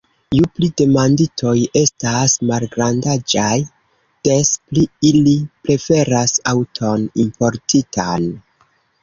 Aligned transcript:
Ju 0.35 0.45
pli 0.53 0.67
demanditoj 0.81 1.51
estas 1.81 2.37
malgrandaĝaj, 2.51 3.51
des 4.29 4.51
pli 4.71 4.87
ili 5.11 5.35
preferas 5.69 6.35
aŭton 6.55 7.07
importitan. 7.27 8.29